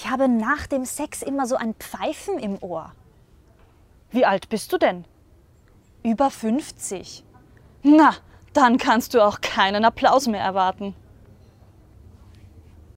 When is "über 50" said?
6.04-7.24